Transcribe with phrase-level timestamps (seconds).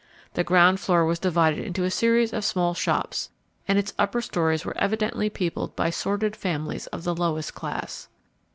[0.33, 3.29] The ground floor was divided into a series of small shops,
[3.67, 8.07] and its upper storeys were evidently peopled by sordid families of the lowest class.